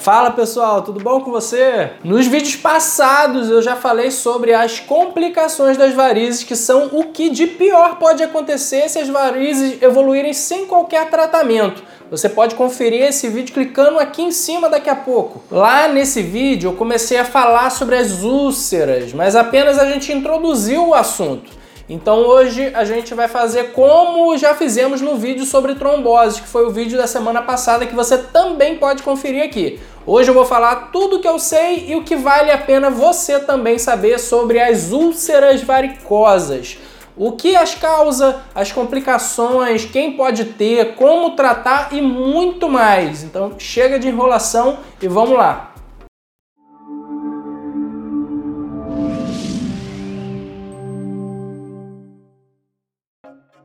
Fala 0.00 0.30
pessoal, 0.30 0.80
tudo 0.80 0.98
bom 0.98 1.20
com 1.20 1.30
você? 1.30 1.90
Nos 2.02 2.26
vídeos 2.26 2.56
passados 2.56 3.50
eu 3.50 3.60
já 3.60 3.76
falei 3.76 4.10
sobre 4.10 4.54
as 4.54 4.80
complicações 4.80 5.76
das 5.76 5.92
varizes, 5.92 6.42
que 6.42 6.56
são 6.56 6.88
o 6.90 7.04
que 7.04 7.28
de 7.28 7.46
pior 7.46 7.96
pode 7.98 8.22
acontecer 8.22 8.88
se 8.88 8.98
as 8.98 9.10
varizes 9.10 9.82
evoluírem 9.82 10.32
sem 10.32 10.64
qualquer 10.64 11.10
tratamento. 11.10 11.82
Você 12.10 12.30
pode 12.30 12.54
conferir 12.54 13.02
esse 13.02 13.28
vídeo 13.28 13.52
clicando 13.52 13.98
aqui 13.98 14.22
em 14.22 14.32
cima 14.32 14.70
daqui 14.70 14.88
a 14.88 14.96
pouco. 14.96 15.42
Lá 15.50 15.86
nesse 15.86 16.22
vídeo 16.22 16.70
eu 16.70 16.76
comecei 16.76 17.18
a 17.18 17.24
falar 17.26 17.68
sobre 17.68 17.96
as 17.96 18.22
úlceras, 18.22 19.12
mas 19.12 19.36
apenas 19.36 19.78
a 19.78 19.84
gente 19.84 20.10
introduziu 20.10 20.88
o 20.88 20.94
assunto. 20.94 21.60
Então 21.90 22.18
hoje 22.18 22.70
a 22.72 22.84
gente 22.84 23.12
vai 23.14 23.26
fazer 23.26 23.72
como 23.72 24.38
já 24.38 24.54
fizemos 24.54 25.00
no 25.00 25.16
vídeo 25.16 25.44
sobre 25.44 25.74
trombose, 25.74 26.40
que 26.40 26.46
foi 26.46 26.64
o 26.64 26.70
vídeo 26.70 26.96
da 26.96 27.08
semana 27.08 27.42
passada 27.42 27.84
que 27.84 27.96
você 27.96 28.16
também 28.16 28.76
pode 28.76 29.02
conferir 29.02 29.42
aqui. 29.42 29.80
Hoje 30.06 30.30
eu 30.30 30.34
vou 30.34 30.44
falar 30.44 30.90
tudo 30.92 31.16
o 31.16 31.20
que 31.20 31.26
eu 31.26 31.40
sei 31.40 31.86
e 31.88 31.96
o 31.96 32.04
que 32.04 32.14
vale 32.14 32.52
a 32.52 32.58
pena 32.58 32.90
você 32.90 33.40
também 33.40 33.76
saber 33.76 34.20
sobre 34.20 34.60
as 34.60 34.92
úlceras 34.92 35.64
varicosas. 35.64 36.78
O 37.16 37.32
que 37.32 37.56
as 37.56 37.74
causa, 37.74 38.40
as 38.54 38.70
complicações, 38.70 39.84
quem 39.84 40.12
pode 40.12 40.44
ter, 40.44 40.94
como 40.94 41.30
tratar 41.30 41.88
e 41.90 42.00
muito 42.00 42.68
mais. 42.68 43.24
Então 43.24 43.54
chega 43.58 43.98
de 43.98 44.06
enrolação 44.06 44.78
e 45.02 45.08
vamos 45.08 45.36
lá. 45.36 45.69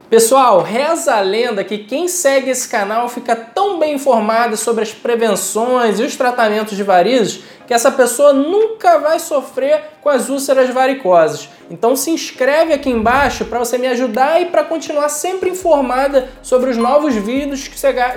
Pessoal, 0.10 0.62
reza 0.62 1.16
a 1.16 1.22
lenda 1.22 1.64
que 1.64 1.80
quem 1.80 2.08
segue 2.08 2.52
esse 2.52 2.70
canal 2.70 3.10
fica 3.10 3.36
tão 3.36 3.80
bem 3.80 3.96
informado 3.96 4.56
sobre 4.56 4.84
as 4.84 4.94
prevenções 4.94 6.00
e 6.00 6.04
os 6.04 6.16
tratamentos 6.16 6.78
de 6.78 6.84
varizes 6.84 7.44
que 7.66 7.74
essa 7.74 7.92
pessoa 7.92 8.32
nunca 8.32 9.00
vai 9.00 9.18
sofrer 9.18 9.95
com 10.06 10.10
as 10.12 10.30
úlceras 10.30 10.70
varicosas. 10.70 11.50
Então 11.68 11.96
se 11.96 12.12
inscreve 12.12 12.72
aqui 12.72 12.92
embaixo 12.92 13.44
para 13.46 13.58
você 13.58 13.76
me 13.76 13.88
ajudar 13.88 14.40
e 14.40 14.46
para 14.46 14.64
continuar 14.64 15.10
sempre 15.10 15.50
informada 15.50 16.30
sobre 16.44 16.70
os 16.70 16.78
novos 16.78 17.16
vídeos 17.16 17.68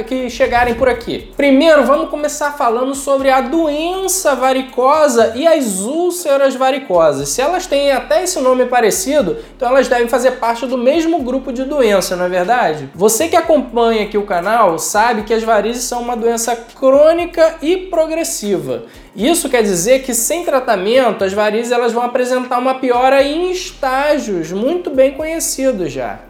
que 0.06 0.28
chegarem 0.28 0.74
por 0.74 0.86
aqui. 0.86 1.32
Primeiro, 1.34 1.86
vamos 1.86 2.10
começar 2.10 2.52
falando 2.58 2.94
sobre 2.94 3.30
a 3.30 3.40
doença 3.40 4.34
varicosa 4.34 5.32
e 5.34 5.46
as 5.46 5.80
úlceras 5.80 6.54
varicosas. 6.56 7.30
Se 7.30 7.40
elas 7.40 7.66
têm 7.66 7.90
até 7.90 8.22
esse 8.22 8.38
nome 8.38 8.66
parecido, 8.66 9.38
então 9.56 9.70
elas 9.70 9.88
devem 9.88 10.08
fazer 10.08 10.32
parte 10.32 10.66
do 10.66 10.76
mesmo 10.76 11.20
grupo 11.20 11.54
de 11.54 11.64
doença, 11.64 12.16
não 12.16 12.26
é 12.26 12.28
verdade? 12.28 12.90
Você 12.94 13.28
que 13.28 13.36
acompanha 13.36 14.02
aqui 14.02 14.18
o 14.18 14.26
canal 14.26 14.78
sabe 14.78 15.22
que 15.22 15.32
as 15.32 15.42
varizes 15.42 15.84
são 15.84 16.02
uma 16.02 16.14
doença 16.14 16.54
crônica 16.54 17.56
e 17.62 17.78
progressiva. 17.78 18.82
Isso 19.16 19.48
quer 19.48 19.62
dizer 19.62 20.02
que 20.02 20.14
sem 20.14 20.44
tratamento 20.44 21.24
as 21.24 21.32
varizes 21.32 21.72
elas 21.78 21.92
vão 21.92 22.02
apresentar 22.02 22.58
uma 22.58 22.74
piora 22.74 23.22
em 23.22 23.50
estágios 23.50 24.52
muito 24.52 24.90
bem 24.90 25.12
conhecidos 25.12 25.92
já. 25.92 26.20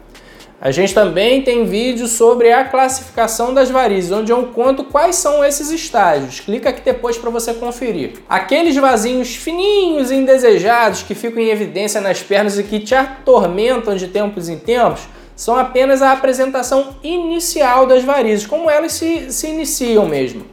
A 0.61 0.71
gente 0.71 0.93
também 0.93 1.41
tem 1.41 1.65
vídeo 1.65 2.05
sobre 2.05 2.51
a 2.51 2.65
classificação 2.65 3.53
das 3.53 3.71
varizes, 3.71 4.11
onde 4.11 4.29
eu 4.29 4.47
conto 4.47 4.83
quais 4.83 5.15
são 5.15 5.43
esses 5.43 5.71
estágios. 5.71 6.41
Clica 6.41 6.67
aqui 6.67 6.81
depois 6.81 7.17
para 7.17 7.29
você 7.29 7.53
conferir. 7.53 8.15
Aqueles 8.27 8.75
vasinhos 8.75 9.35
fininhos 9.35 10.11
e 10.11 10.15
indesejados 10.15 11.01
que 11.01 11.15
ficam 11.15 11.41
em 11.41 11.49
evidência 11.49 12.01
nas 12.01 12.21
pernas 12.21 12.59
e 12.59 12.63
que 12.63 12.81
te 12.81 12.93
atormentam 12.93 13.95
de 13.95 14.09
tempos 14.09 14.49
em 14.49 14.57
tempos 14.57 15.07
são 15.33 15.55
apenas 15.55 16.01
a 16.01 16.11
apresentação 16.11 16.89
inicial 17.01 17.85
das 17.85 18.03
varizes, 18.03 18.45
como 18.45 18.69
elas 18.69 18.91
se, 18.91 19.31
se 19.31 19.47
iniciam 19.47 20.05
mesmo. 20.05 20.45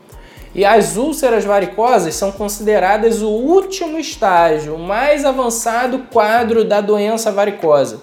E 0.57 0.65
as 0.65 0.97
úlceras 0.97 1.45
varicosas 1.45 2.15
são 2.15 2.33
consideradas 2.33 3.21
o 3.21 3.29
último 3.29 3.99
estágio, 3.99 4.77
o 4.77 4.79
mais 4.79 5.23
avançado 5.23 6.07
quadro 6.11 6.65
da 6.65 6.81
doença 6.81 7.31
varicosa. 7.31 8.01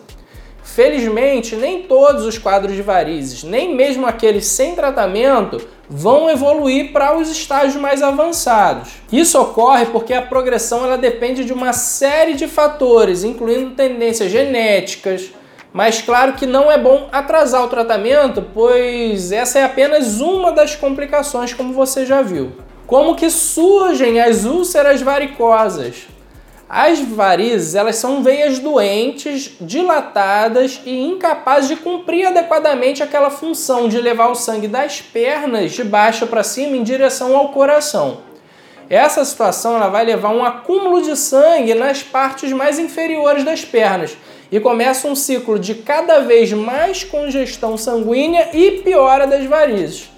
Felizmente, 0.61 1.55
nem 1.55 1.81
todos 1.81 2.23
os 2.25 2.37
quadros 2.37 2.75
de 2.75 2.83
varizes, 2.83 3.43
nem 3.43 3.75
mesmo 3.75 4.05
aqueles 4.05 4.45
sem 4.45 4.75
tratamento, 4.75 5.59
vão 5.89 6.29
evoluir 6.29 6.93
para 6.93 7.17
os 7.17 7.27
estágios 7.27 7.75
mais 7.75 8.03
avançados. 8.03 9.01
Isso 9.11 9.41
ocorre 9.41 9.87
porque 9.87 10.13
a 10.13 10.21
progressão 10.21 10.85
ela 10.85 10.95
depende 10.95 11.43
de 11.43 11.53
uma 11.53 11.73
série 11.73 12.35
de 12.35 12.47
fatores, 12.47 13.23
incluindo 13.23 13.71
tendências 13.71 14.31
genéticas, 14.31 15.31
mas 15.73 16.01
claro 16.01 16.33
que 16.33 16.45
não 16.45 16.71
é 16.71 16.77
bom 16.77 17.09
atrasar 17.11 17.63
o 17.63 17.67
tratamento, 17.67 18.45
pois 18.53 19.31
essa 19.31 19.57
é 19.57 19.63
apenas 19.63 20.21
uma 20.21 20.51
das 20.51 20.75
complicações, 20.75 21.51
como 21.51 21.73
você 21.73 22.05
já 22.05 22.21
viu. 22.21 22.53
Como 22.85 23.15
que 23.15 23.29
surgem 23.29 24.21
as 24.21 24.45
úlceras 24.45 25.01
varicosas? 25.01 26.07
As 26.69 26.99
varizes, 26.99 27.75
elas 27.75 27.95
são 27.95 28.23
veias 28.23 28.59
doentes, 28.59 29.51
dilatadas 29.59 30.81
e 30.85 30.95
incapazes 31.01 31.69
de 31.69 31.75
cumprir 31.75 32.27
adequadamente 32.27 33.01
aquela 33.01 33.29
função 33.29 33.87
de 33.87 33.99
levar 33.99 34.29
o 34.29 34.35
sangue 34.35 34.67
das 34.67 35.01
pernas 35.01 35.71
de 35.71 35.83
baixo 35.83 36.27
para 36.27 36.43
cima 36.43 36.77
em 36.77 36.83
direção 36.83 37.35
ao 37.35 37.49
coração. 37.49 38.21
Essa 38.89 39.23
situação 39.23 39.75
ela 39.75 39.87
vai 39.87 40.05
levar 40.05 40.29
um 40.29 40.43
acúmulo 40.43 41.01
de 41.01 41.15
sangue 41.15 41.73
nas 41.73 42.03
partes 42.03 42.51
mais 42.51 42.77
inferiores 42.77 43.43
das 43.43 43.63
pernas, 43.63 44.17
e 44.53 44.59
começa 44.59 45.07
um 45.07 45.15
ciclo 45.15 45.57
de 45.57 45.73
cada 45.73 46.19
vez 46.19 46.53
mais 46.53 47.03
congestão 47.03 47.75
sanguínea 47.75 48.49
e 48.53 48.83
piora 48.83 49.25
das 49.25 49.47
varizes. 49.47 50.11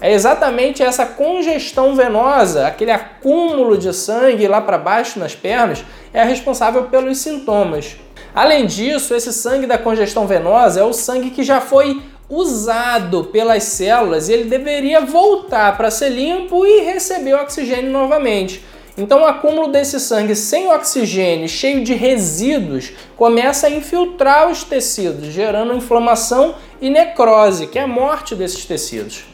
É 0.00 0.12
exatamente 0.12 0.80
essa 0.80 1.04
congestão 1.04 1.96
venosa, 1.96 2.68
aquele 2.68 2.92
acúmulo 2.92 3.76
de 3.76 3.92
sangue 3.92 4.46
lá 4.46 4.60
para 4.60 4.78
baixo 4.78 5.18
nas 5.18 5.34
pernas, 5.34 5.84
é 6.12 6.22
responsável 6.22 6.84
pelos 6.84 7.18
sintomas. 7.18 7.96
Além 8.32 8.64
disso, 8.64 9.12
esse 9.12 9.32
sangue 9.32 9.66
da 9.66 9.76
congestão 9.76 10.24
venosa 10.24 10.78
é 10.78 10.84
o 10.84 10.92
sangue 10.92 11.30
que 11.30 11.42
já 11.42 11.60
foi 11.60 12.00
usado 12.30 13.24
pelas 13.24 13.64
células 13.64 14.28
e 14.28 14.34
ele 14.34 14.44
deveria 14.44 15.00
voltar 15.00 15.76
para 15.76 15.90
ser 15.90 16.10
limpo 16.10 16.64
e 16.64 16.82
receber 16.82 17.34
oxigênio 17.34 17.90
novamente. 17.90 18.64
Então, 18.96 19.22
o 19.22 19.26
acúmulo 19.26 19.68
desse 19.68 19.98
sangue 19.98 20.36
sem 20.36 20.68
oxigênio, 20.72 21.48
cheio 21.48 21.82
de 21.82 21.94
resíduos, 21.94 22.92
começa 23.16 23.66
a 23.66 23.70
infiltrar 23.70 24.48
os 24.48 24.62
tecidos, 24.62 25.26
gerando 25.32 25.74
inflamação 25.74 26.54
e 26.80 26.88
necrose, 26.88 27.66
que 27.66 27.78
é 27.78 27.82
a 27.82 27.88
morte 27.88 28.36
desses 28.36 28.64
tecidos. 28.64 29.24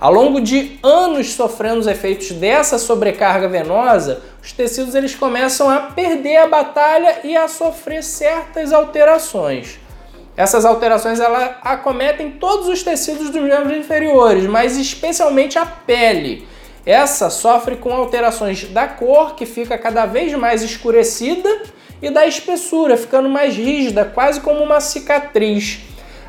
Ao 0.00 0.12
longo 0.12 0.40
de 0.40 0.78
anos 0.82 1.34
sofrendo 1.34 1.80
os 1.80 1.86
efeitos 1.86 2.30
dessa 2.30 2.78
sobrecarga 2.78 3.48
venosa, 3.48 4.22
os 4.42 4.52
tecidos 4.52 4.94
eles 4.94 5.14
começam 5.14 5.68
a 5.68 5.78
perder 5.80 6.38
a 6.38 6.48
batalha 6.48 7.18
e 7.22 7.36
a 7.36 7.48
sofrer 7.48 8.02
certas 8.02 8.72
alterações. 8.72 9.78
Essas 10.36 10.64
alterações 10.64 11.20
elas 11.20 11.50
acometem 11.62 12.30
todos 12.30 12.68
os 12.68 12.82
tecidos 12.82 13.28
dos 13.28 13.42
membros 13.42 13.76
inferiores, 13.76 14.46
mas 14.46 14.78
especialmente 14.78 15.58
a 15.58 15.66
pele. 15.66 16.48
Essa 16.84 17.28
sofre 17.28 17.76
com 17.76 17.92
alterações 17.92 18.64
da 18.64 18.88
cor, 18.88 19.34
que 19.34 19.44
fica 19.44 19.76
cada 19.76 20.06
vez 20.06 20.32
mais 20.34 20.62
escurecida, 20.62 21.62
e 22.02 22.10
da 22.10 22.26
espessura, 22.26 22.96
ficando 22.96 23.28
mais 23.28 23.54
rígida, 23.54 24.04
quase 24.04 24.40
como 24.40 24.62
uma 24.62 24.80
cicatriz. 24.80 25.80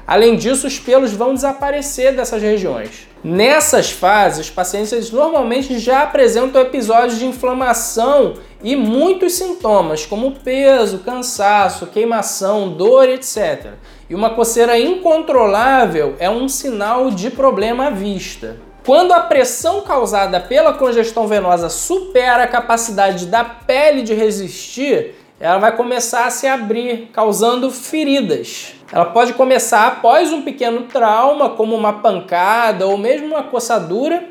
Além 0.06 0.36
disso, 0.36 0.68
os 0.68 0.78
pelos 0.78 1.14
vão 1.14 1.34
desaparecer 1.34 2.14
dessas 2.14 2.42
regiões. 2.42 3.08
Nessas 3.24 3.92
fases, 3.92 4.50
pacientes 4.50 5.12
normalmente 5.12 5.78
já 5.80 6.02
apresentam 6.02 6.62
episódios 6.62 7.20
de 7.20 7.26
inflamação 7.26 8.34
e 8.64 8.76
muitos 8.76 9.34
sintomas, 9.34 10.06
como 10.06 10.32
peso, 10.32 11.00
cansaço, 11.00 11.88
queimação, 11.88 12.70
dor, 12.70 13.08
etc. 13.08 13.74
E 14.10 14.16
uma 14.16 14.32
coceira 14.32 14.78
incontrolável 14.78 16.16
é 16.20 16.30
um 16.30 16.50
sinal 16.50 17.12
de 17.12 17.30
problema 17.30 17.88
à 17.88 17.90
vista. 17.92 18.58
Quando 18.84 19.12
a 19.12 19.20
pressão 19.20 19.82
causada 19.82 20.40
pela 20.40 20.74
congestão 20.74 21.28
venosa 21.28 21.70
supera 21.70 22.44
a 22.44 22.48
capacidade 22.48 23.28
da 23.28 23.44
pele 23.44 24.02
de 24.02 24.16
resistir, 24.16 25.14
ela 25.40 25.60
vai 25.60 25.76
começar 25.76 26.26
a 26.26 26.32
se 26.32 26.48
abrir, 26.48 27.10
causando 27.14 27.70
feridas. 27.70 28.74
Ela 28.92 29.06
pode 29.06 29.34
começar 29.34 29.86
após 29.86 30.34
um 30.34 30.42
pequeno 30.42 30.84
trauma, 30.84 31.50
como 31.50 31.76
uma 31.76 31.94
pancada 31.94 32.88
ou 32.88 32.98
mesmo 32.98 33.28
uma 33.28 33.44
coçadura, 33.44 34.28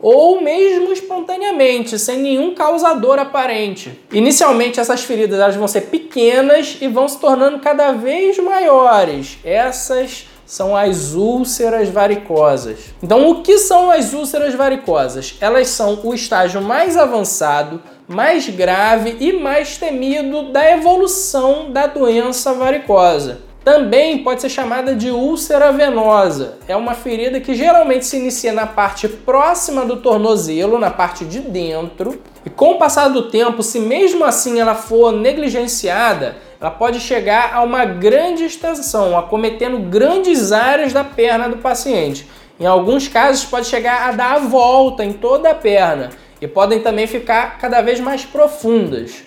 ou 0.00 0.40
mesmo 0.40 0.92
espontaneamente, 0.92 1.96
sem 1.96 2.18
nenhum 2.18 2.54
causador 2.56 3.20
aparente. 3.20 4.00
Inicialmente, 4.12 4.80
essas 4.80 5.04
feridas 5.04 5.38
elas 5.38 5.54
vão 5.54 5.68
ser 5.68 5.82
pequenas 5.82 6.76
e 6.80 6.88
vão 6.88 7.06
se 7.06 7.20
tornando 7.20 7.60
cada 7.60 7.92
vez 7.92 8.36
maiores. 8.38 9.38
Essas 9.44 10.26
são 10.52 10.76
as 10.76 11.14
úlceras 11.14 11.88
varicosas. 11.88 12.92
Então, 13.02 13.30
o 13.30 13.42
que 13.42 13.56
são 13.56 13.90
as 13.90 14.12
úlceras 14.12 14.54
varicosas? 14.54 15.34
Elas 15.40 15.68
são 15.68 15.98
o 16.04 16.12
estágio 16.12 16.60
mais 16.60 16.94
avançado, 16.94 17.80
mais 18.06 18.46
grave 18.50 19.16
e 19.18 19.32
mais 19.32 19.78
temido 19.78 20.52
da 20.52 20.70
evolução 20.70 21.72
da 21.72 21.86
doença 21.86 22.52
varicosa. 22.52 23.40
Também 23.64 24.18
pode 24.18 24.42
ser 24.42 24.50
chamada 24.50 24.94
de 24.94 25.08
úlcera 25.08 25.72
venosa. 25.72 26.58
É 26.68 26.76
uma 26.76 26.92
ferida 26.92 27.40
que 27.40 27.54
geralmente 27.54 28.04
se 28.04 28.18
inicia 28.18 28.52
na 28.52 28.66
parte 28.66 29.08
próxima 29.08 29.86
do 29.86 30.02
tornozelo, 30.02 30.78
na 30.78 30.90
parte 30.90 31.24
de 31.24 31.40
dentro, 31.40 32.20
e 32.44 32.50
com 32.50 32.72
o 32.72 32.78
passar 32.78 33.08
do 33.08 33.30
tempo, 33.30 33.62
se 33.62 33.80
mesmo 33.80 34.22
assim 34.22 34.60
ela 34.60 34.74
for 34.74 35.12
negligenciada, 35.12 36.36
ela 36.62 36.70
pode 36.70 37.00
chegar 37.00 37.52
a 37.52 37.60
uma 37.64 37.84
grande 37.84 38.44
extensão, 38.44 39.18
acometendo 39.18 39.80
grandes 39.80 40.52
áreas 40.52 40.92
da 40.92 41.02
perna 41.02 41.48
do 41.48 41.56
paciente. 41.56 42.24
Em 42.60 42.64
alguns 42.64 43.08
casos, 43.08 43.44
pode 43.44 43.66
chegar 43.66 44.08
a 44.08 44.12
dar 44.12 44.34
a 44.36 44.38
volta 44.38 45.04
em 45.04 45.12
toda 45.12 45.50
a 45.50 45.54
perna 45.56 46.10
e 46.40 46.46
podem 46.46 46.78
também 46.78 47.08
ficar 47.08 47.58
cada 47.58 47.82
vez 47.82 47.98
mais 47.98 48.24
profundas. 48.24 49.24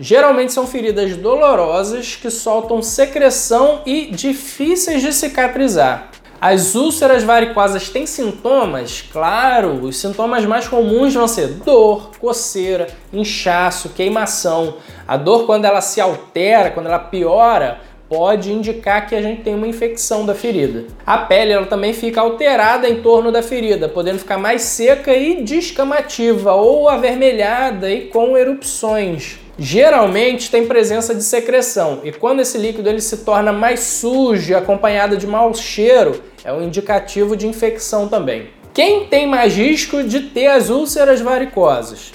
Geralmente 0.00 0.54
são 0.54 0.66
feridas 0.66 1.14
dolorosas 1.18 2.16
que 2.16 2.30
soltam 2.30 2.80
secreção 2.80 3.82
e 3.84 4.06
difíceis 4.06 5.02
de 5.02 5.12
cicatrizar. 5.12 6.13
As 6.46 6.74
úlceras 6.74 7.24
varicosas 7.24 7.88
têm 7.88 8.04
sintomas? 8.04 9.00
Claro, 9.00 9.82
os 9.82 9.96
sintomas 9.96 10.44
mais 10.44 10.68
comuns 10.68 11.14
vão 11.14 11.26
ser 11.26 11.46
dor, 11.46 12.10
coceira, 12.20 12.86
inchaço, 13.10 13.88
queimação. 13.88 14.74
A 15.08 15.16
dor, 15.16 15.46
quando 15.46 15.64
ela 15.64 15.80
se 15.80 16.02
altera, 16.02 16.70
quando 16.70 16.84
ela 16.84 16.98
piora, 16.98 17.80
pode 18.08 18.52
indicar 18.52 19.06
que 19.06 19.14
a 19.14 19.22
gente 19.22 19.42
tem 19.42 19.54
uma 19.54 19.66
infecção 19.66 20.24
da 20.24 20.34
ferida. 20.34 20.84
A 21.06 21.18
pele 21.18 21.52
ela 21.52 21.66
também 21.66 21.92
fica 21.92 22.20
alterada 22.20 22.88
em 22.88 23.02
torno 23.02 23.32
da 23.32 23.42
ferida, 23.42 23.88
podendo 23.88 24.18
ficar 24.18 24.38
mais 24.38 24.62
seca 24.62 25.14
e 25.14 25.42
descamativa 25.42 26.54
ou 26.54 26.88
avermelhada 26.88 27.90
e 27.90 28.02
com 28.08 28.36
erupções 28.36 29.38
geralmente 29.58 30.50
tem 30.50 30.66
presença 30.66 31.14
de 31.14 31.22
secreção 31.22 32.00
e 32.02 32.12
quando 32.12 32.40
esse 32.40 32.58
líquido 32.58 32.88
ele 32.88 33.00
se 33.00 33.18
torna 33.18 33.52
mais 33.52 33.80
sujo, 33.80 34.56
acompanhado 34.56 35.16
de 35.16 35.26
mau 35.26 35.54
cheiro, 35.54 36.22
é 36.44 36.52
um 36.52 36.62
indicativo 36.62 37.36
de 37.36 37.46
infecção 37.46 38.08
também. 38.08 38.48
Quem 38.72 39.06
tem 39.06 39.26
mais 39.26 39.54
risco 39.54 40.02
de 40.02 40.20
ter 40.20 40.48
as 40.48 40.68
úlceras 40.70 41.20
varicosas? 41.20 42.12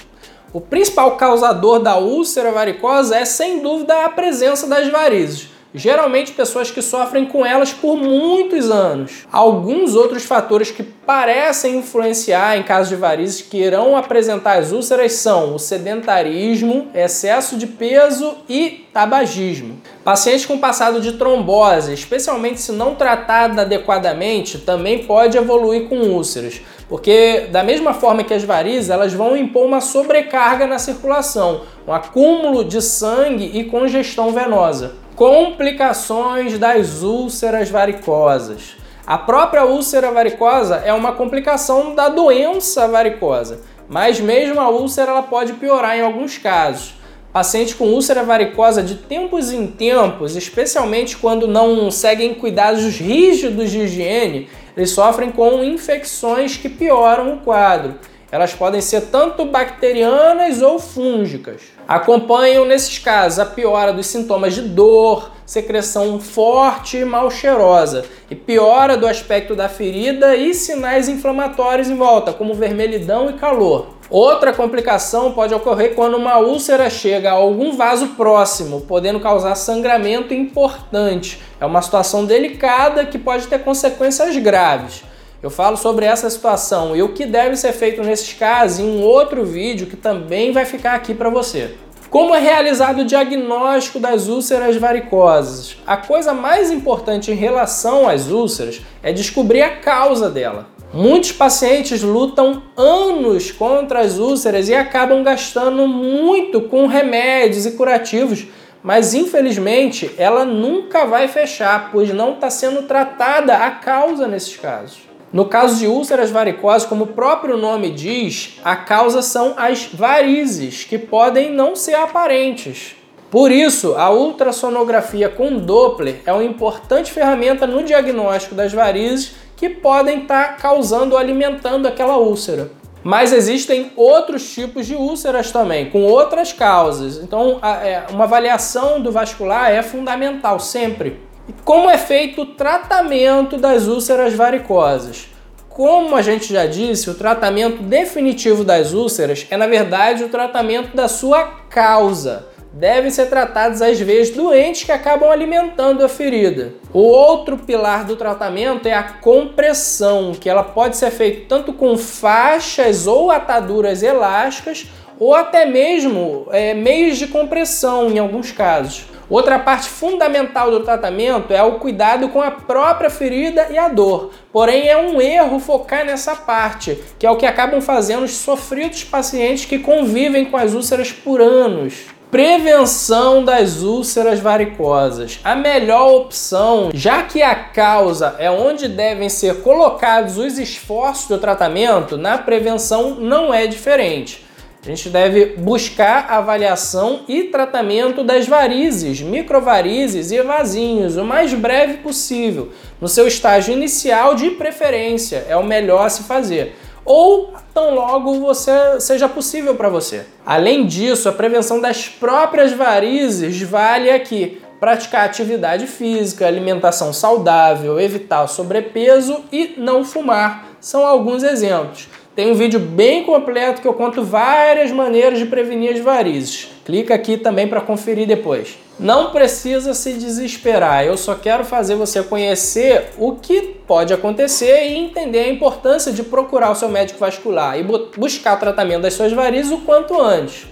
O 0.51 0.59
principal 0.59 1.15
causador 1.15 1.79
da 1.79 1.97
úlcera 1.97 2.51
varicosa 2.51 3.15
é 3.15 3.23
sem 3.23 3.59
dúvida 3.59 4.03
a 4.03 4.09
presença 4.09 4.67
das 4.67 4.89
varizes 4.89 5.48
geralmente 5.73 6.31
pessoas 6.31 6.71
que 6.71 6.81
sofrem 6.81 7.25
com 7.25 7.45
elas 7.45 7.71
por 7.71 7.95
muitos 7.95 8.69
anos. 8.69 9.27
Alguns 9.31 9.95
outros 9.95 10.23
fatores 10.23 10.71
que 10.71 10.83
parecem 10.83 11.77
influenciar 11.77 12.57
em 12.57 12.63
casos 12.63 12.89
de 12.89 12.95
varizes 12.95 13.41
que 13.41 13.57
irão 13.57 13.95
apresentar 13.95 14.57
as 14.57 14.71
úlceras 14.71 15.13
são 15.13 15.55
o 15.55 15.59
sedentarismo, 15.59 16.87
excesso 16.93 17.57
de 17.57 17.67
peso 17.67 18.35
e 18.47 18.87
tabagismo. 18.93 19.79
Pacientes 20.03 20.45
com 20.45 20.57
passado 20.57 20.99
de 20.99 21.13
trombose, 21.13 21.93
especialmente 21.93 22.61
se 22.61 22.71
não 22.71 22.95
tratada 22.95 23.61
adequadamente, 23.61 24.57
também 24.57 25.03
pode 25.03 25.37
evoluir 25.37 25.87
com 25.87 25.97
úlceras, 25.99 26.61
porque 26.87 27.47
da 27.51 27.63
mesma 27.63 27.93
forma 27.93 28.23
que 28.23 28.33
as 28.33 28.43
varizes, 28.43 28.89
elas 28.89 29.13
vão 29.13 29.37
impor 29.37 29.65
uma 29.65 29.81
sobrecarga 29.81 30.65
na 30.65 30.79
circulação, 30.79 31.61
um 31.87 31.93
acúmulo 31.93 32.63
de 32.63 32.81
sangue 32.81 33.51
e 33.53 33.65
congestão 33.65 34.31
venosa. 34.31 35.08
Complicações 35.19 36.57
das 36.57 37.03
úlceras 37.03 37.69
varicosas. 37.69 38.77
A 39.05 39.17
própria 39.17 39.65
úlcera 39.65 40.13
varicosa 40.13 40.77
é 40.77 40.93
uma 40.93 41.11
complicação 41.11 41.93
da 41.93 42.07
doença 42.07 42.87
varicosa, 42.87 43.59
mas 43.89 44.21
mesmo 44.21 44.61
a 44.61 44.69
úlcera 44.69 45.11
ela 45.11 45.23
pode 45.23 45.51
piorar 45.51 45.97
em 45.97 46.01
alguns 46.03 46.37
casos. 46.37 46.93
Pacientes 47.33 47.73
com 47.73 47.87
úlcera 47.87 48.23
varicosa 48.23 48.81
de 48.81 48.95
tempos 48.95 49.51
em 49.51 49.67
tempos, 49.67 50.37
especialmente 50.37 51.17
quando 51.17 51.49
não 51.49 51.91
seguem 51.91 52.33
cuidados 52.33 52.85
rígidos 52.85 53.71
de 53.71 53.79
higiene, 53.79 54.47
eles 54.77 54.91
sofrem 54.91 55.31
com 55.31 55.61
infecções 55.65 56.55
que 56.55 56.69
pioram 56.69 57.33
o 57.33 57.39
quadro. 57.39 57.95
Elas 58.31 58.53
podem 58.53 58.79
ser 58.79 59.07
tanto 59.07 59.45
bacterianas 59.45 60.61
ou 60.61 60.77
fúngicas. 60.77 61.61
Acompanham 61.87 62.63
nesses 62.63 62.99
casos 62.99 63.39
a 63.39 63.45
piora 63.45 63.91
dos 63.91 64.05
sintomas 64.05 64.53
de 64.53 64.61
dor, 64.61 65.31
secreção 65.43 66.19
forte 66.19 66.97
e 66.97 67.05
mal 67.05 67.31
cheirosa, 67.31 68.05
e 68.29 68.35
piora 68.35 68.95
do 68.95 69.07
aspecto 69.07 69.55
da 69.55 69.67
ferida 69.67 70.35
e 70.35 70.53
sinais 70.53 71.09
inflamatórios 71.09 71.89
em 71.89 71.95
volta, 71.95 72.31
como 72.31 72.53
vermelhidão 72.53 73.31
e 73.31 73.33
calor. 73.33 73.97
Outra 74.11 74.53
complicação 74.53 75.33
pode 75.33 75.53
ocorrer 75.53 75.95
quando 75.95 76.17
uma 76.17 76.37
úlcera 76.37 76.89
chega 76.89 77.31
a 77.31 77.33
algum 77.33 77.75
vaso 77.75 78.09
próximo, 78.09 78.81
podendo 78.81 79.19
causar 79.19 79.55
sangramento 79.55 80.33
importante. 80.33 81.41
É 81.59 81.65
uma 81.65 81.81
situação 81.81 82.25
delicada 82.25 83.05
que 83.05 83.17
pode 83.17 83.47
ter 83.47 83.59
consequências 83.59 84.35
graves. 84.37 85.03
Eu 85.41 85.49
falo 85.49 85.77
sobre 85.77 86.05
essa 86.05 86.29
situação 86.29 86.93
e 86.97 87.01
o 87.01 87.13
que 87.13 87.25
deve 87.25 87.55
ser 87.55 87.71
feito 87.71 88.03
nesses 88.03 88.33
casos 88.33 88.79
em 88.79 88.83
um 88.83 89.01
outro 89.01 89.45
vídeo 89.45 89.87
que 89.87 89.95
também 89.95 90.51
vai 90.51 90.65
ficar 90.65 90.95
aqui 90.95 91.13
para 91.13 91.29
você. 91.29 91.75
Como 92.09 92.35
é 92.35 92.39
realizado 92.39 93.01
o 93.01 93.05
diagnóstico 93.05 93.99
das 93.99 94.27
úlceras 94.27 94.75
varicosas? 94.75 95.77
A 95.87 95.95
coisa 95.95 96.33
mais 96.33 96.69
importante 96.69 97.31
em 97.31 97.35
relação 97.35 98.09
às 98.09 98.27
úlceras 98.27 98.81
é 99.01 99.13
descobrir 99.13 99.61
a 99.61 99.77
causa 99.77 100.29
dela. 100.29 100.67
Muitos 100.93 101.31
pacientes 101.31 102.01
lutam 102.01 102.63
anos 102.75 103.49
contra 103.49 104.01
as 104.01 104.17
úlceras 104.17 104.67
e 104.67 104.75
acabam 104.75 105.23
gastando 105.23 105.87
muito 105.87 106.61
com 106.61 106.85
remédios 106.85 107.65
e 107.65 107.71
curativos, 107.71 108.45
mas 108.83 109.13
infelizmente 109.13 110.11
ela 110.17 110.43
nunca 110.43 111.05
vai 111.05 111.29
fechar, 111.29 111.91
pois 111.93 112.13
não 112.13 112.33
está 112.33 112.49
sendo 112.49 112.83
tratada 112.83 113.55
a 113.55 113.71
causa 113.71 114.27
nesses 114.27 114.57
casos. 114.57 115.08
No 115.31 115.45
caso 115.45 115.77
de 115.77 115.85
úlceras 115.85 116.31
varicosas, 116.31 116.87
como 116.87 117.03
o 117.03 117.07
próprio 117.07 117.55
nome 117.55 117.91
diz, 117.91 118.59
a 118.63 118.75
causa 118.75 119.21
são 119.21 119.53
as 119.57 119.85
varizes, 119.85 120.83
que 120.83 120.97
podem 120.97 121.51
não 121.51 121.75
ser 121.75 121.93
aparentes. 121.95 122.95
Por 123.29 123.51
isso, 123.51 123.93
a 123.95 124.09
ultrassonografia 124.09 125.29
com 125.29 125.55
Doppler 125.57 126.21
é 126.25 126.33
uma 126.33 126.43
importante 126.43 127.11
ferramenta 127.11 127.67
no 127.67 127.83
diagnóstico 127.83 128.55
das 128.55 128.73
varizes 128.73 129.33
que 129.55 129.69
podem 129.69 130.23
estar 130.23 130.57
causando 130.57 131.13
ou 131.13 131.19
alimentando 131.19 131.87
aquela 131.87 132.17
úlcera. 132.17 132.71
Mas 133.03 133.31
existem 133.31 133.91
outros 133.95 134.51
tipos 134.51 134.87
de 134.87 134.95
úlceras 134.95 135.51
também, 135.51 135.91
com 135.91 136.03
outras 136.03 136.51
causas. 136.51 137.17
Então, 137.17 137.59
é, 137.63 138.03
uma 138.09 138.23
avaliação 138.23 138.99
do 138.99 139.11
vascular 139.11 139.71
é 139.71 139.83
fundamental 139.83 140.59
sempre. 140.59 141.28
Como 141.63 141.89
é 141.89 141.97
feito 141.97 142.41
o 142.41 142.45
tratamento 142.45 143.57
das 143.57 143.87
úlceras 143.87 144.33
varicosas? 144.33 145.29
Como 145.67 146.15
a 146.15 146.21
gente 146.21 146.51
já 146.51 146.65
disse, 146.65 147.09
o 147.09 147.15
tratamento 147.15 147.81
definitivo 147.81 148.63
das 148.63 148.93
úlceras 148.93 149.47
é, 149.49 149.57
na 149.57 149.65
verdade, 149.65 150.23
o 150.23 150.29
tratamento 150.29 150.95
da 150.95 151.07
sua 151.07 151.43
causa. 151.69 152.47
Devem 152.71 153.09
ser 153.09 153.27
tratadas 153.27 153.81
as 153.81 153.99
veias 153.99 154.29
doentes 154.29 154.83
que 154.83 154.91
acabam 154.91 155.31
alimentando 155.31 156.03
a 156.03 156.09
ferida. 156.09 156.73
O 156.93 156.99
outro 156.99 157.57
pilar 157.57 158.05
do 158.05 158.15
tratamento 158.15 158.87
é 158.87 158.93
a 158.93 159.03
compressão, 159.03 160.33
que 160.33 160.49
ela 160.49 160.63
pode 160.63 160.97
ser 160.97 161.09
feita 161.09 161.45
tanto 161.49 161.73
com 161.73 161.97
faixas 161.97 163.07
ou 163.07 163.31
ataduras 163.31 164.03
elásticas, 164.03 164.85
ou 165.19 165.33
até 165.33 165.65
mesmo 165.65 166.47
é, 166.51 166.73
meios 166.73 167.17
de 167.17 167.27
compressão 167.27 168.09
em 168.09 168.19
alguns 168.19 168.51
casos. 168.51 169.05
Outra 169.29 169.59
parte 169.59 169.87
fundamental 169.87 170.71
do 170.71 170.79
tratamento 170.79 171.53
é 171.53 171.61
o 171.61 171.73
cuidado 171.73 172.29
com 172.29 172.41
a 172.41 172.49
própria 172.49 173.11
ferida 173.11 173.67
e 173.69 173.77
a 173.77 173.87
dor. 173.87 174.31
Porém, 174.51 174.87
é 174.87 174.97
um 174.97 175.21
erro 175.21 175.59
focar 175.59 176.03
nessa 176.03 176.35
parte, 176.35 176.97
que 177.19 177.27
é 177.27 177.29
o 177.31 177.35
que 177.37 177.45
acabam 177.45 177.79
fazendo 177.79 178.23
os 178.23 178.31
sofridos 178.31 179.03
pacientes 179.03 179.65
que 179.65 179.77
convivem 179.77 180.45
com 180.45 180.57
as 180.57 180.73
úlceras 180.73 181.11
por 181.11 181.41
anos. 181.41 182.05
Prevenção 182.31 183.43
das 183.43 183.81
úlceras 183.81 184.39
varicosas. 184.39 185.39
A 185.43 185.55
melhor 185.55 186.13
opção, 186.13 186.89
já 186.93 187.23
que 187.23 187.41
a 187.41 187.55
causa 187.55 188.35
é 188.37 188.49
onde 188.49 188.87
devem 188.87 189.29
ser 189.29 189.61
colocados 189.61 190.37
os 190.37 190.59
esforços 190.59 191.27
do 191.27 191.37
tratamento, 191.39 192.17
na 192.17 192.37
prevenção 192.37 193.15
não 193.15 193.51
é 193.53 193.65
diferente. 193.65 194.48
A 194.81 194.87
gente 194.87 195.09
deve 195.09 195.57
buscar 195.57 196.27
avaliação 196.29 197.21
e 197.27 197.43
tratamento 197.43 198.23
das 198.23 198.47
varizes, 198.47 199.19
microvarizes 199.19 200.31
e 200.31 200.41
vasinhos 200.41 201.17
o 201.17 201.25
mais 201.25 201.53
breve 201.53 201.97
possível, 201.97 202.69
no 203.01 203.09
seu 203.09 203.27
estágio 203.27 203.73
inicial 203.73 204.35
de 204.35 204.51
preferência, 204.51 205.45
é 205.49 205.57
o 205.57 205.65
melhor 205.65 206.09
se 206.09 206.23
fazer. 206.23 206.77
Ou 207.03 207.53
tão 207.73 207.93
logo 207.93 208.35
você 208.35 209.01
seja 209.01 209.27
possível 209.27 209.75
para 209.75 209.89
você. 209.89 210.25
Além 210.45 210.85
disso, 210.85 211.27
a 211.27 211.33
prevenção 211.33 211.81
das 211.81 212.07
próprias 212.07 212.71
varizes 212.71 213.61
vale 213.61 214.09
aqui. 214.09 214.61
Praticar 214.79 215.25
atividade 215.25 215.87
física, 215.87 216.47
alimentação 216.47 217.11
saudável, 217.11 217.99
evitar 217.99 218.47
sobrepeso 218.47 219.43
e 219.51 219.73
não 219.77 220.05
fumar 220.05 220.69
são 220.79 221.05
alguns 221.05 221.43
exemplos. 221.43 222.07
Tem 222.39 222.49
um 222.49 222.55
vídeo 222.55 222.79
bem 222.79 223.25
completo 223.25 223.81
que 223.81 223.87
eu 223.89 223.93
conto 223.93 224.23
várias 224.23 224.93
maneiras 224.93 225.39
de 225.39 225.45
prevenir 225.45 225.91
as 225.91 225.99
varizes. 225.99 226.69
Clica 226.85 227.13
aqui 227.13 227.35
também 227.35 227.67
para 227.67 227.81
conferir 227.81 228.25
depois. 228.25 228.77
Não 228.97 229.31
precisa 229.31 229.93
se 229.93 230.13
desesperar, 230.13 231.03
eu 231.03 231.17
só 231.17 231.35
quero 231.35 231.65
fazer 231.65 231.95
você 231.95 232.23
conhecer 232.23 233.09
o 233.17 233.33
que 233.33 233.61
pode 233.85 234.13
acontecer 234.13 234.87
e 234.87 234.95
entender 234.95 235.39
a 235.39 235.49
importância 235.49 236.13
de 236.13 236.23
procurar 236.23 236.71
o 236.71 236.75
seu 236.75 236.87
médico 236.87 237.19
vascular 237.19 237.77
e 237.77 237.83
buscar 238.15 238.55
tratamento 238.55 239.01
das 239.01 239.15
suas 239.15 239.33
varizes 239.33 239.73
o 239.73 239.79
quanto 239.79 240.17
antes. 240.17 240.65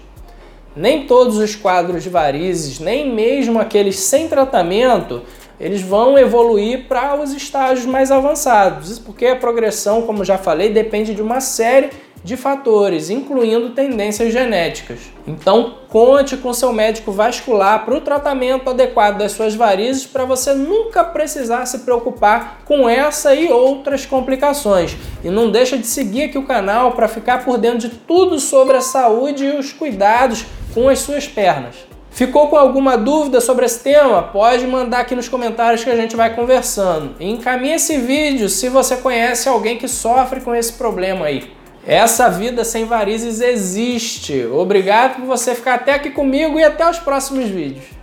Nem 0.73 1.05
todos 1.05 1.37
os 1.37 1.53
quadros 1.53 2.01
de 2.01 2.09
varizes, 2.09 2.79
nem 2.79 3.13
mesmo 3.13 3.59
aqueles 3.59 3.99
sem 3.99 4.29
tratamento, 4.29 5.21
eles 5.59 5.81
vão 5.81 6.17
evoluir 6.17 6.87
para 6.87 7.19
os 7.19 7.33
estágios 7.33 7.85
mais 7.85 8.11
avançados. 8.11 8.99
Porque 8.99 9.25
a 9.25 9.35
progressão, 9.35 10.03
como 10.03 10.23
já 10.23 10.37
falei, 10.37 10.69
depende 10.69 11.15
de 11.15 11.21
uma 11.21 11.41
série 11.41 11.89
de 12.23 12.35
fatores, 12.35 13.09
incluindo 13.09 13.69
tendências 13.69 14.33
genéticas. 14.33 14.99
Então, 15.25 15.75
conte 15.87 16.35
com 16.35 16.51
seu 16.51 16.73
médico 16.73 17.11
vascular 17.11 17.85
para 17.85 17.95
o 17.95 18.01
tratamento 18.01 18.69
adequado 18.69 19.19
das 19.19 19.31
suas 19.31 19.55
varizes 19.55 20.05
para 20.05 20.25
você 20.25 20.53
nunca 20.53 21.05
precisar 21.05 21.65
se 21.65 21.79
preocupar 21.79 22.63
com 22.65 22.89
essa 22.89 23.33
e 23.33 23.49
outras 23.49 24.05
complicações. 24.05 24.97
E 25.23 25.29
não 25.29 25.49
deixa 25.49 25.77
de 25.77 25.87
seguir 25.87 26.23
aqui 26.23 26.37
o 26.37 26.45
canal 26.45 26.91
para 26.91 27.07
ficar 27.07 27.45
por 27.45 27.57
dentro 27.57 27.87
de 27.87 27.89
tudo 27.89 28.39
sobre 28.39 28.75
a 28.75 28.81
saúde 28.81 29.45
e 29.45 29.57
os 29.57 29.71
cuidados 29.71 30.45
com 30.73 30.89
as 30.89 30.99
suas 30.99 31.27
pernas. 31.27 31.86
Ficou 32.17 32.47
com 32.47 32.57
alguma 32.57 32.97
dúvida 32.97 33.39
sobre 33.39 33.67
esse 33.67 33.77
tema? 33.83 34.23
Pode 34.23 34.65
mandar 34.65 35.01
aqui 35.01 35.13
nos 35.13 35.29
comentários 35.29 35.83
que 35.83 35.89
a 35.91 35.95
gente 35.95 36.15
vai 36.15 36.33
conversando. 36.33 37.13
E 37.19 37.29
encaminhe 37.29 37.75
esse 37.75 37.95
vídeo 37.99 38.49
se 38.49 38.69
você 38.69 38.97
conhece 38.97 39.47
alguém 39.47 39.77
que 39.77 39.87
sofre 39.87 40.41
com 40.41 40.55
esse 40.55 40.73
problema 40.73 41.27
aí. 41.27 41.51
Essa 41.85 42.27
vida 42.27 42.63
sem 42.63 42.85
varizes 42.85 43.39
existe. 43.39 44.47
Obrigado 44.47 45.17
por 45.17 45.25
você 45.25 45.53
ficar 45.53 45.75
até 45.75 45.93
aqui 45.93 46.09
comigo 46.09 46.57
e 46.57 46.63
até 46.63 46.89
os 46.89 46.97
próximos 46.97 47.49
vídeos. 47.49 47.96